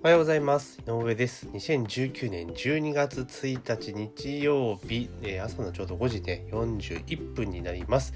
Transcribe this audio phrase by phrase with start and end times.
[0.00, 0.78] おはようございます。
[0.86, 1.48] 井上です。
[1.48, 8.14] 2019年12月1日日曜日、えー朝のちょうど5時で41分になります、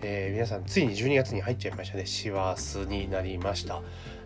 [0.00, 2.06] えー皆さん、ついに12月に入っちゃいましたね。
[2.06, 3.82] 師走になりました。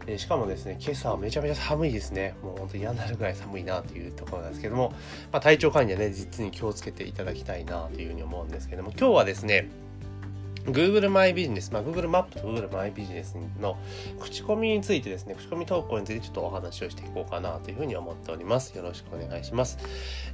[0.06, 2.34] えーしかもですね、今朝はめちゃめちゃ寒いですね。
[2.42, 4.92] もう本当嫌になるぐらい寒いなというところなんですけども、
[5.32, 9.70] まあ、体調管理はね、実に気をつけていただきたいなというふうに思うんですけども、今日はですね、
[10.72, 13.76] Google マイビジネス、まあ、Google マップと Google マイビジネスの
[14.20, 18.76] 口コミについてですね、口コミ投稿についてちょっとお話をしていこうかなというふうに思っております。
[18.76, 19.78] よろしくお願いします。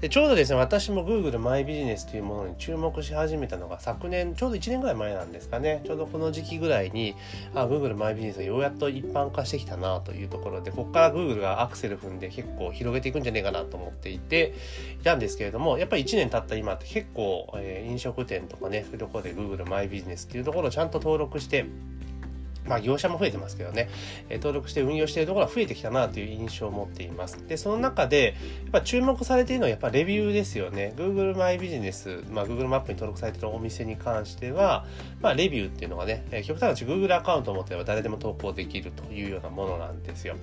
[0.00, 7.14] でちょうどですね、私も Google マイビジネスというものに注目し始めたのが昨年、ちょうど1年ぐらい前なんですかね、ちょうどこの時期ぐらいに、
[7.54, 14.54] あ Google マイビジネスがようやっと一般化してきたなというところで、ここから Google がアクセル踏んで結構広げていくんじゃねえかなと思っていて、
[15.00, 21.66] いたんですけれども、やっぱり1年経った今って結構、えー飲食店とかね、そういうところで Google マイビジネスっていうところをちゃんと登録して、
[22.66, 23.88] まあ業者も増えてますけどね、
[24.28, 27.46] え登録して運用しているところが増えてきたなという印象を持っています。
[27.46, 28.34] で、その中で、
[28.64, 30.92] やっぱ注目されているのはやっぱレビューですよね。
[30.96, 34.86] Google マイビジネス、まあ Google マップに登録されているお店に関しては、
[35.20, 40.36] まあレビューっていうのがね、えー極端な話 Google アカウントを持ってれば誰でも投稿できるというようなものなんですよ。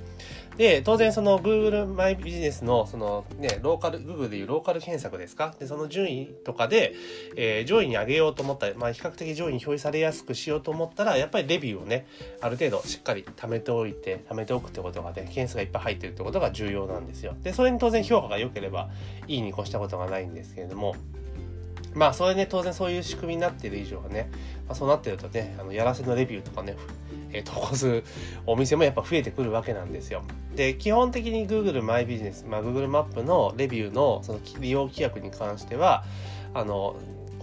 [0.57, 5.55] で、当然その Google マイビジネスのそのね、ローカル、Google でいうローカル検索ですか？
[5.59, 6.93] で、その順位とかで、
[7.35, 12.05] えー上位に上げようと思ったら、まあ比較的上位に表示されやすくしようと思ったら、やっぱりレビューをね、
[12.41, 17.35] ある程度しっかり貯めておいて、貯めておくってことがね、件数がいっぱい入ってるってことが重要なんですよ。
[17.41, 18.89] で、それに当然評価が良ければ
[19.27, 20.95] いいに越したことがないんですけれども、
[21.93, 24.29] まあそれね当然そういう仕組みになってる以上はね、
[24.67, 26.77] まあ、そうなってるとねあのやらせのレビューとかね、
[27.31, 28.03] えー投稿する
[28.45, 30.23] お店もやっぱ増えてくるわけなんですよ。
[30.55, 36.03] で基本的に Google マイビジネス、まあ、Google マップのレビューのその利用規約に関しては
[36.53, 36.95] あの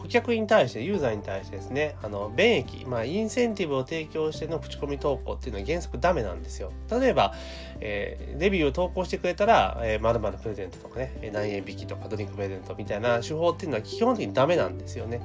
[0.09, 6.73] 顧客に対してユーザーに対してですねあの便益、まあ、インセンティブを提供しての口コミ投稿っていうのは原則ダメなんですよ。
[6.91, 7.35] 例えば、
[7.81, 15.21] えーレビューを投稿してくれたら、えー、〇〇プレゼントとかね何円引きとかドリンクプレゼントみたいな手法っていうのは基本的にダメなんですよね。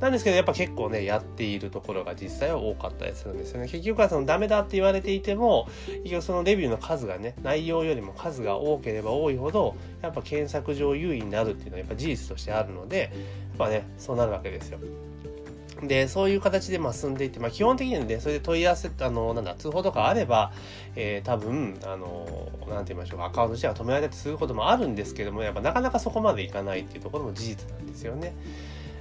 [0.00, 3.68] なんですけどやっぱ結構ねやっているところが実際は多かったりするんですよね。
[3.68, 5.66] 結局はそのダメだって言われていても
[6.04, 13.12] 結局そのレビューの数がね内容よりも数が多ければ多いほどやっぱ検索上優位になるっていうのはやっぱ事実としてあるので
[13.58, 14.78] まあねそうなるわけですよ
[15.82, 20.52] で、そういう形でまあ進んでいって、まあ基本的にはね、それで問い合わせ、あの、なんだ、通報とかあれば、
[20.96, 28.34] えー多分、あの、なんて言いましょうか、アカウント自体が止められたりすることもあるんですけども、やっぱなかなかそこまでいかないっていうところも事実なんですよね。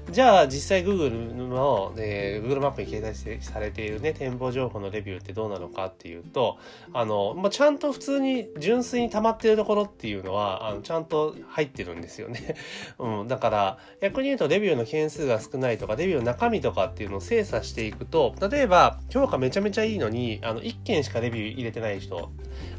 [0.09, 6.57] じゃあ実際 Google の、えー Google マップに掲載されているね、展望情報のレビューってどうなのかっていうと、
[6.94, 12.56] あの、まあ、ちゃんと普通に純粋に溜まってるところっていうのは、あのちゃんと入ってるんですよね。
[13.00, 22.29] うん、だから逆に言うとレビューの件数が少ないとかレビューの中身とかっていうのを精査していくと例えば評価めちゃめちゃいいのにあの1件しかレビュー入れてない人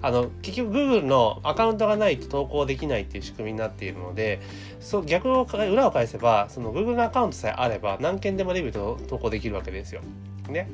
[0.03, 4.41] あの結局 Google のアカウントがないと投稿できないっていう仕組みになっているので
[4.81, 10.01] そう逆を裏を返せばその Google のアカウントさえあれば何件でもレビューと投稿できるわけですよ。
[10.49, 10.69] ね。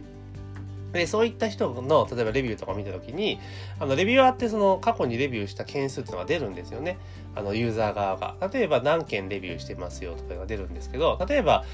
[0.94, 3.40] で、そういった人の、例えばレビューとか見たときに、
[3.80, 6.98] あの、レビュアーってその過去にレビューした件数っていうのが出るんですよね。
[7.34, 8.36] あの、ユーザー側が。
[8.52, 11.64] 例えば何件レビューしてますよとかが出るんですけど、例えば、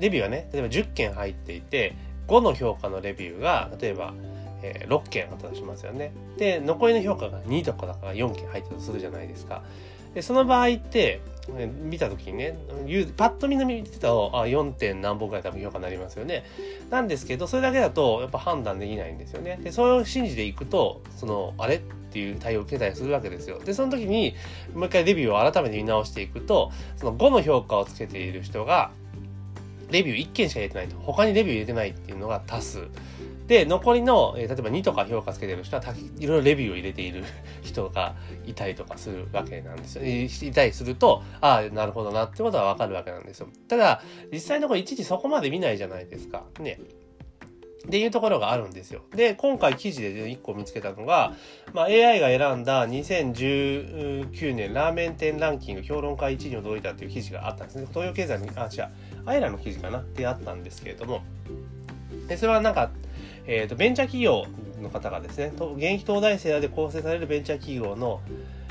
[0.00, 1.96] レビューがね、例えば10件入っていて、
[2.26, 4.14] 5の評価のレビューが、例えば、
[4.64, 6.12] えー6件あったとしますよね。
[6.38, 9.62] で、残りの評価が2とかだから4件入ったとするじゃないですか。
[10.14, 11.20] で、その場合って、
[11.56, 12.56] えー見た時にね、
[13.16, 14.72] パッと見の見てたら、あ、4.
[14.72, 16.44] 点何本ぐらい多分評価になりますよね。
[16.90, 19.58] なんですけど、それだけだとやっぱ判断できないんですよね。
[19.62, 21.76] で、それを信じていくと、その、あれ？
[21.76, 21.80] っ
[22.14, 23.58] ていう対応を受けたりするわけですよ。
[23.58, 24.36] で、その時に、
[24.72, 28.92] もう一回レビューを改めて見直していくと、その5の評価をつけている人が、
[29.90, 30.96] レビュー1件しか入れてないと。
[31.00, 32.86] 他にレビュー入れてないっていうのが多数。
[33.46, 37.24] で、残りの、えー例えば2とか評価つけてる人はた、いろいろレビューを入れている
[37.62, 38.14] 人が
[38.46, 40.02] いたりとかするわけなんですよ。
[40.04, 43.48] えいたりすると、ああ、なるほどなってことはわかるわけなんですよ。
[43.68, 44.02] ただ、
[44.32, 46.44] 実際のところいちいちそこまで見ないじゃないですか。
[46.60, 46.78] ね。
[47.86, 49.02] っていうところがあるんですよ。
[49.14, 51.34] で、今回記事で1個見つけたのが、
[51.74, 57.86] まあ、AI が選んだ2019年ラーメン店ランキング評論家1位に驚いたっていう記事があったんですね。
[57.90, 58.88] 東洋経済の、あ、違う、
[59.26, 59.98] アイラの記事かな？
[59.98, 61.22] ってあったんですけれども、
[62.26, 62.90] でそれはなんか、
[63.46, 64.46] えー、とベンチャー企業
[64.80, 68.20] の方がですね現役東大生らで構成されるベンチャー企業の、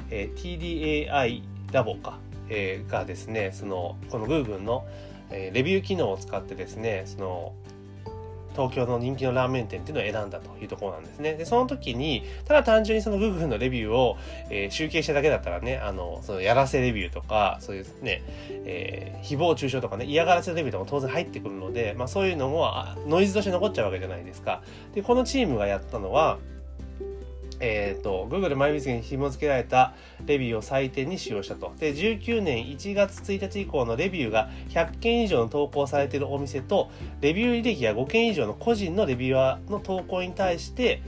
[0.09, 4.85] えー TDAI ラボか、えーがですねそのこの Google の、
[5.29, 7.53] えーレビュー機能を使ってですねその
[8.53, 11.33] 東京の人気のラーメン店っていうのを選んだというところなんですね。
[11.33, 14.17] で、その時に、ただ単純にその Google のレビューを、
[14.49, 18.23] えー集計しただけだったらね、あの、そのやらせレビューとか、そういうね、
[18.65, 22.71] えー誹謗中傷とかね、嫌がらせレビューとかも当然入ってくるので、まあそういうのも
[23.07, 24.61] ノイズとして残っちゃうわけじゃないですか。
[24.93, 26.37] で、このチームがやったのは、
[27.59, 29.93] えーと、Google マイビジネスに紐付けられた
[30.25, 31.73] レビューを採点に使用したと。
[31.79, 36.91] で、19年1月1日以降のレビューが100件以上の投稿されているお店と、
[37.21, 41.01] レビュー履歴が5件以上の個人のレビューアーの投稿に対して、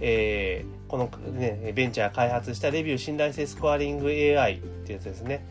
[0.00, 5.44] えー、この、ね、ベンチャー開発したレビュー信頼性スコアリング AI ってやつですね。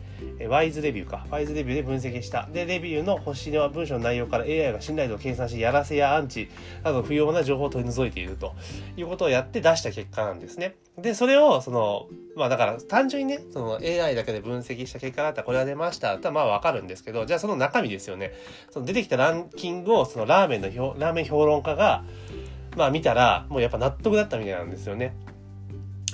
[0.48, 1.26] ワイズレビューか。
[1.30, 2.48] ワイズレビューで分析した。
[2.52, 6.48] で、レビューの星の文章の内容から AI が信頼度を計算し、やらせやアンチ
[6.82, 8.54] など不要な情報を取り除いていると
[8.96, 10.76] いうことをやって出した結果なんですね。
[10.98, 12.06] で、それを、その、
[12.36, 18.32] まあだから単純にね、その AI だけで分析した結果だったらこれは出ましたとはまあわかるんですけど、じゃあその中身ですよね。
[18.70, 20.68] その出てきたランキングをそのラーメンの
[20.98, 22.04] ラーメン評論家が、
[22.76, 25.14] まあ見たら、もうやっぱ納得だったみたいなんですよね。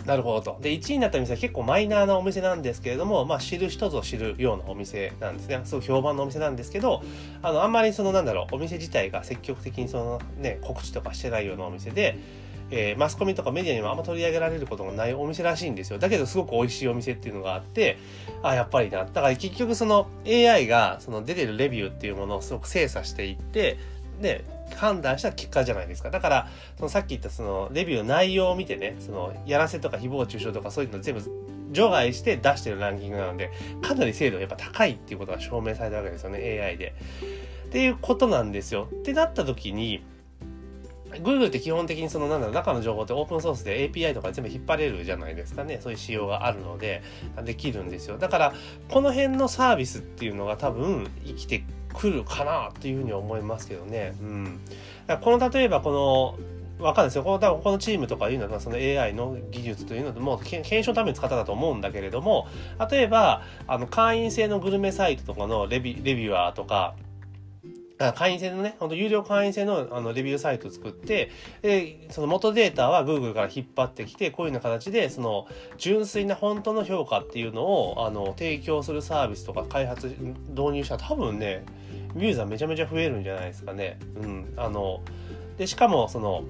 [0.06, 0.58] なるほどと。
[0.60, 5.60] で、1位になった店は結構マイナーなお店なんですけれども、まあ、知る人ぞ知るようなお店なんですね。
[5.64, 7.02] すごい評判のお店なんですけど、
[7.42, 12.18] あの、あんまりその、なんだろう、お店自体が積極的にそのね、告知とかしてないようなお店で、
[12.70, 15.98] えー、マスコミとかメディアにもあんま取り上げられることがないお店らしいんですよ。
[15.98, 17.98] だけどすごく美味しいお店っていうのがあって、
[18.42, 19.04] あ、やっぱりな。
[19.04, 23.78] だから結局その AI がその出てるレビューっていうものをすごく精査していって、
[24.20, 24.44] で、
[24.74, 26.10] 判断した結果じゃないですか。
[26.10, 31.22] だから、そのさっき言ったそのレビューの内容を見てね、そのやらせとか誹謗中傷とかそういうの全部
[31.72, 33.50] 除外して出してるランキングなので、
[33.82, 36.94] かなり精度がやっぱ高いっていうことが証明されたわけですよね、AI で。
[37.66, 38.88] っていうことなんですよ。
[38.92, 40.04] ってなった時に、
[41.22, 47.02] Google って基本的にそのなんだろう中の情報ってオープンソースで API とか全部引っ張れるじゃないですかねそういう仕様があるので
[47.44, 48.54] できるんですよだから
[48.88, 51.64] この辺のサービスっていうのが多分生きて
[51.96, 54.14] くるかなっていうふうに思いますけどね。
[54.20, 54.60] うん。
[55.22, 56.36] この例えばこ
[56.78, 57.24] のわかるんですよ。
[57.24, 62.46] この多分このチームとかいうのはその AI の技術というのも検証のために使っただと思うんだけれども、
[62.90, 66.94] 例えばあの会員制のグルメサイトとかのレビレビュアーとか、
[67.98, 71.30] 会員制のね、ほんと有料会員制のあのレビューサイトを作って、
[71.62, 75.46] で、その元データは Google から引っ張ってきて、こういうような形で、その
[75.78, 80.08] 純粋な本当の評価っていうのを、あの、提供するサービスとか開発、
[80.50, 81.64] 導入したら多分ね、
[82.16, 83.98] ユーザーめちゃめちゃ増えるんじゃないですかね。
[84.22, 84.52] うん。
[84.56, 85.00] あの、
[85.56, 86.44] で、しかも、その、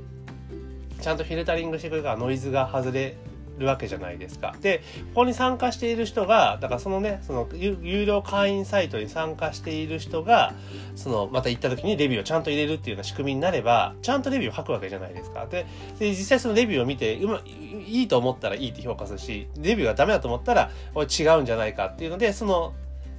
[1.00, 3.16] ちゃんとフィルタリングしてくれるからノイズが外れ
[3.58, 4.54] るわけじゃないですか。
[4.60, 4.78] で、
[5.14, 10.54] ここに参加している人が、だからそのね、その有料会員サイトに参加している人が、
[10.94, 15.46] そのまた行った時にレビューをちゃんと入れるっていうような仕組みになれば、ちゃんとレビューを書くわけじゃないですか。
[15.46, 15.66] で、
[15.98, 17.40] で実際そのレビューを見て、うま、
[17.86, 22.74] いいと思ったらいいって評価するし、レビューがダメだと思ったら、違うんじゃないかっていうので、その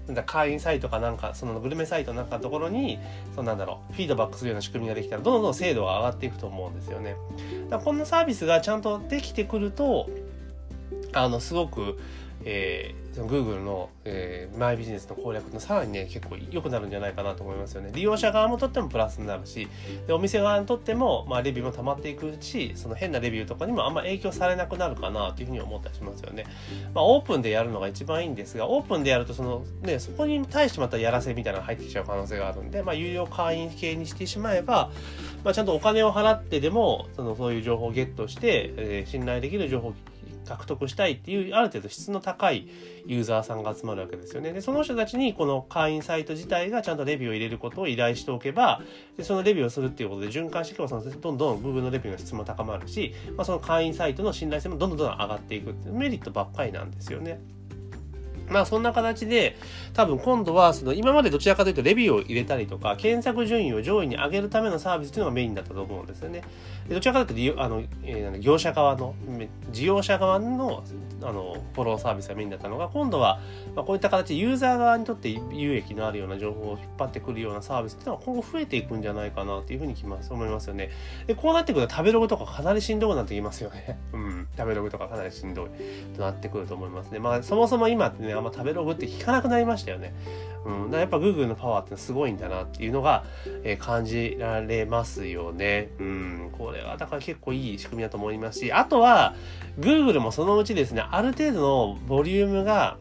[0.08, 2.98] なんだ会員サイトかなんかそのグルメサイトなんかのところに
[3.36, 7.16] そのなんだろうフィードバックするような仕組みができたらどんどん精度が上がっていくと思うんですよね。
[7.70, 10.10] だこんなサービスがちゃんとできてくると
[11.14, 11.98] あのすごく
[12.46, 17.92] えー、その Google の、えー、マイビジネスの攻略のさらにね結構良くなるんじゃないかなと思いますよね。
[17.94, 19.68] 利用者側もとってもプラスになるし
[20.06, 26.46] でお店側にとっても、まあ、レビューも溜まっていくしその変なレビューとかにもあんま影響されなくなるかなというふうに思ったりしますよね、
[26.94, 34.92] まあ、オープンでやるのが一番いいんですがオープンでやるとその、ね、そこに対してまたやらせみたいなのが入ってきちゃう可能性があるんで、まあ、有料会員系にしてしまえば、
[35.44, 39.94] まあ、ちゃんとお金を払ってでもそのそういう情報をゲットして、えー、信頼できる情報を
[40.46, 42.68] 獲得したいっていうある程度質の高い
[43.06, 44.54] ユーザーさんが集まるわけですよね。
[44.54, 48.82] で、その人たちにこの会員サイト自体がちゃんとレビューを入れることを依頼しておけば、
[49.18, 57.40] でそのレビューをするっていうことで循環していけば、そのどんどん Google のレビューの質も高まるし、まあ、その会員サイトの信頼性もどんどんどんどん上がっていくっていうメリットばっかりなんですよね。
[58.50, 59.58] まあそんな形で
[59.94, 66.44] 多分今度はその今までどちらかというとレビューを入れたりとか検索順位を上位に上げるためのサービスというのがメインだったと思うんですよね。
[66.88, 69.16] でどちらかというとあの、えー、業者側の
[69.72, 70.84] 事業者側の
[71.22, 73.40] あのフォローサービスがメインだったのが今度は、
[73.76, 79.96] まあ、こういった形でユーザー側にとって有益のあるような情報を引っ張ってくるようなサービスっていうのは今後増えていくんじゃないかなっていうふうに
[80.30, 80.92] 思いますよね。
[81.26, 84.00] でこうなってくると食べログとかかなりしんどくなってきますよね。
[84.14, 84.48] うん。
[84.56, 85.70] 食べログとかかなりしんどい
[86.16, 87.20] となってくると思いますね。
[87.20, 90.14] まあそもそも今ってねあんま食べログって聞かなくなりましたよね。
[90.66, 90.84] うん。
[90.86, 93.26] だからやっぱ Google のパワーってすごいんだなっていうのが、
[93.64, 95.90] えー、感じられますよね。
[96.00, 96.50] うん。
[96.58, 99.36] これはだから結構いい仕組みだと思いますし、あとは
[99.80, 102.98] Google もそのうちですね、ある程度のボリュームが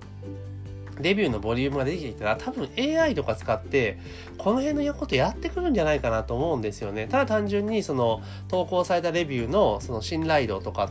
[1.01, 3.99] レビューのボリュームが出てきたら多分 AI とか使って
[4.39, 7.07] この辺のことやってくるんじゃないかなと思うんですよね。
[7.07, 10.91] ただ単純にその投稿されたレビューのその信頼度とか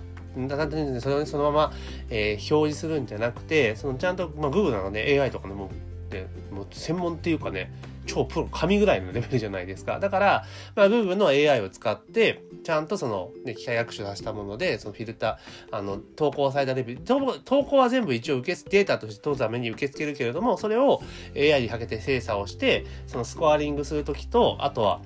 [1.02, 1.74] それをそのまま、
[2.10, 5.70] えー、表示するんじゃなくてそのちゃんと、まあ、Google なので AI とかでも
[6.10, 7.72] でもう専門っていうかね
[8.06, 10.00] 超プロ神ぐらいのレベルじゃないですか。
[10.00, 21.02] だから、まあ、Google の AI を使ってちゃんとその、ね、機械学習させたものでそのフィルターあの投稿されたレビュー投稿は全部一応受けデータとして取るために受け付けるけれどもそれを
[21.36, 25.02] AI にかけて精査をしてそのスコアリングする時とあとは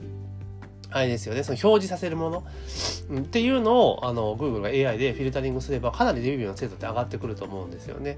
[0.91, 2.43] あれですよね、その表示させるもの、
[3.09, 8.17] うん、っていうのをあの Google が AI でフィルタリングすればかなりレビューの精度って上がってくると思うんですよね。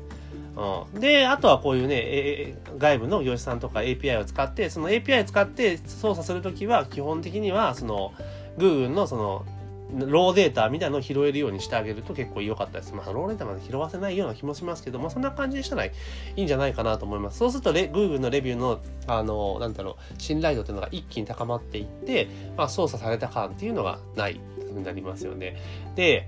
[0.94, 8.14] うん、で、あとはこういうね、え外部の業者さんとか API を使って、その API を使って操作するときは基本的にはその
[8.58, 9.46] Google のその
[9.94, 12.94] ローデータみたいなのを拾えるようにしてあげると結構良かったです。
[12.94, 15.92] まあ、ローデータまで拾わせないような気もしますけど、まあ、そんな感じにしたらい
[16.36, 17.38] いんじゃないかなと思います。
[17.38, 24.40] そうするとレ、Google のレビューの、あの、なんだろう、信頼度っていうのが一気に高まっていって、まあ、操作された感っていうのがない
[24.72, 25.58] になりますよね。
[25.96, 26.28] で、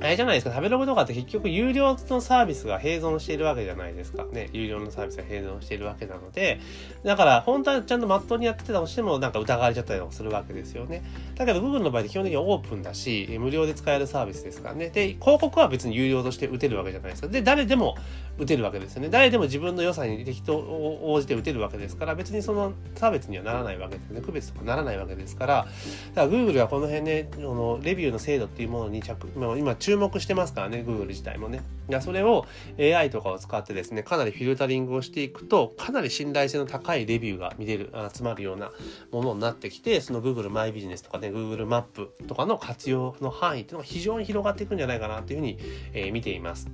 [0.00, 4.24] あれじゃないですか、食べログとかって結局有料のサービスが併存しているわけじゃないですか。
[4.32, 6.60] ね、有料のサービスが併存しているわけなので、
[7.02, 11.02] だから本当はちゃんとまっとうにやってたとしてもなんか疑われちゃったりとかするわけですよね。
[11.34, 14.90] だけど Google の場合で基本的にオープンだし、無料で使えるサービスですからね。
[14.90, 17.28] で、広告は別に有料として打てるわけじゃないですか。
[17.28, 17.96] で、誰でも
[18.38, 19.08] 打てるわけですよね。
[19.08, 24.20] 誰でも自分の良さに適当応じて打てるわけですから、別にその差別にはならないわけですね。
[24.20, 25.66] 区別とかならないわけですから、
[26.14, 31.62] だから Google はこの辺ね、のレビューの精度っていうものに着、今注目してますからね、Google 自体もね。
[32.00, 32.46] それを
[32.78, 38.72] AI とかを使ってですね、かなりフィルタリングをしていくと、かなり信頼性の高いレビューが見れる、集まるような
[39.12, 45.58] ものになってきて、その Google マイビジネスとかね、Google マップとかの活用の範囲っていうのが非常に広がっていくんじゃないかなっていうふうに、
[45.92, 46.68] えー、見ています。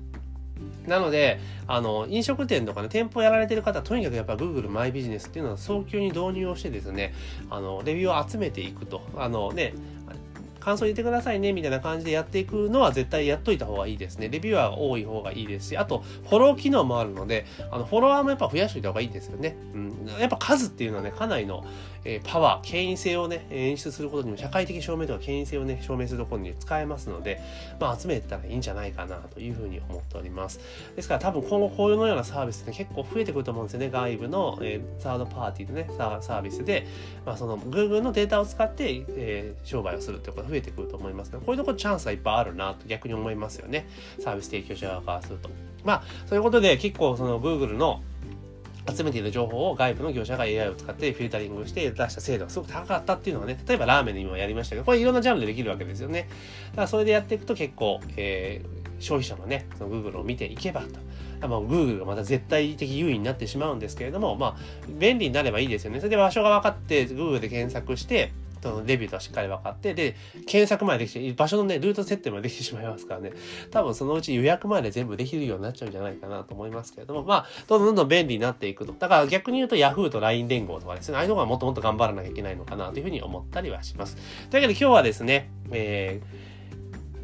[0.87, 7.15] なので、あの、飲食店とかね、店舗やられてる方、とにかくやっぱ Google マイビジネスっていうのは早急に導入をしてですね、
[7.51, 9.03] あの、レビューを集めていくと。
[9.17, 9.75] あのね、
[10.63, 14.29] 感想入れてくださいね、みたいな感じでやっていくのは絶対やっといた方がいいですね。
[14.29, 19.57] レビューは多い方がいいですし、あと、フォロー機能もあるので、あの、フォロワーもやっぱ増やしておいた方がいいですよね。
[19.75, 20.07] うん。
[20.21, 21.65] やっぱ数っていうのはね、かなりの、
[22.05, 27.41] えー、パワー、権威性をね、演出することにも、社会的証明とか権威性をね、証明するところに使えますので、
[27.81, 30.61] まあ、集めたらいいんじゃないかなというふうに思っております。
[30.97, 33.91] ですから、多分今後こういうのようなサービスって結構増えてくると思うんですよね。
[33.91, 36.87] 外部の、えー、サードパーティーのね、サービスで、
[37.25, 41.31] まあ、その Google のデータを使って、えー、商売をするってこと増えてくると思います。
[41.31, 43.89] こういうところチャンスがいっぱいあるなと逆に思いますよね。
[44.21, 45.49] サービス提供者側からすると。
[45.85, 48.03] まあ、そういうことで結構その Google の
[48.91, 56.29] 集めている情報を外部の業者が AI を使ってフィルタリングして出した精度がすごく高かったっていうのがね、例えばラーメンで今やりましたけど、これいろんなジャンルでできるわけですよね。
[56.71, 61.01] だからそれでやっていくと結構、えー、消費者もね、その Google を見ていけばと。
[61.49, 64.57] まあ、Google がまた絶対的優位になってしまうんですけれども、まあ、
[64.89, 65.99] 便利になればいいですよね。
[65.99, 70.15] それで場所が分かって、Google で検索して、そのレビューとはしっかり分かって、で、
[70.47, 73.33] 検索までできて、場所のね、ルート設定までできてしまいますからね、
[73.71, 78.93] 多分そのうち予約まで全部できるようになっちゃうんじゃないかなと思いますけれども、まあ、どんどんどんどん便利になっていくと。
[78.93, 84.17] だから逆に言うと Yahoo と LINE 連合とかですね、ああいうのがもっともっと頑張らなきゃいけないのかなというふうに思ったりはします。
[84.51, 86.52] というわけで今日はですね、えー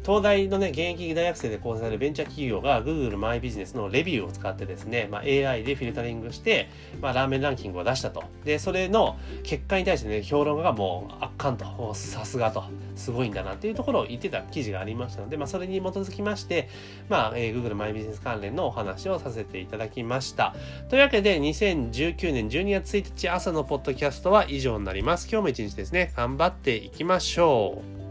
[0.09, 6.67] 東大のね、現役大学生で構成されるベンチャー企業が Google マイビジネスのレビューを使ってですね、まあ、AI でフィルタリングして、
[6.99, 8.23] まあ、ラーメンランキングを出したと。
[8.43, 12.63] で、それの結果に対してね、評論家がもう圧巻と、さすがと、
[12.95, 16.69] すごいんだなっていうところを言ってた記事がありましたので、まあ、それに基づきまして、
[17.07, 20.55] まあ、えー、Google マイビジネス関連のお話をさせていただきました。
[20.89, 25.27] というわけで、2019年12月1日朝のポッドキャストは以上になります。
[25.31, 28.08] 今日も一日ですね、頑張っていきましょう。